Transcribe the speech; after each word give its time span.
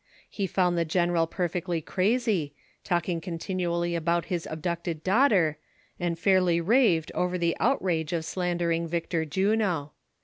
lie 0.39 0.47
found 0.47 0.75
the 0.75 0.83
general 0.83 1.27
perfectly 1.27 1.79
ci'azy, 1.79 2.53
talking 2.83 3.21
continually 3.21 3.93
about 3.93 4.25
his 4.33 4.47
abducted 4.49 5.03
daughter, 5.03 5.59
and 5.99 6.17
fairly 6.17 6.59
raved 6.59 7.11
over 7.13 7.37
the 7.37 7.55
outrage 7.59 8.11
of 8.11 8.25
slandering 8.25 8.87
Victor 8.87 9.25
Juno. 9.25 9.91